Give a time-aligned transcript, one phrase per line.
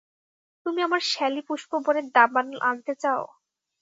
[0.65, 3.21] তুমি আমার শ্যালীপুষ্পবনে দাবানল আনতে চাও?